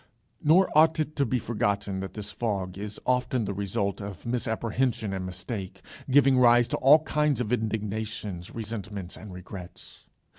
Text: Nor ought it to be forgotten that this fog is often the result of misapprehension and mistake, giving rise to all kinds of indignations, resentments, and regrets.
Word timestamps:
Nor 0.43 0.75
ought 0.75 0.99
it 0.99 1.15
to 1.17 1.27
be 1.27 1.37
forgotten 1.37 1.99
that 1.99 2.15
this 2.15 2.31
fog 2.31 2.75
is 2.75 2.99
often 3.05 3.45
the 3.45 3.53
result 3.53 4.01
of 4.01 4.25
misapprehension 4.25 5.13
and 5.13 5.27
mistake, 5.27 5.83
giving 6.09 6.39
rise 6.39 6.67
to 6.69 6.77
all 6.77 7.03
kinds 7.03 7.39
of 7.39 7.53
indignations, 7.53 8.49
resentments, 8.49 9.15
and 9.15 9.31
regrets. 9.31 10.07